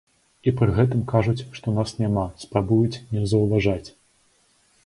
[0.51, 3.87] І пры гэтым кажуць, што нас няма, спрабуюць не заўважаць.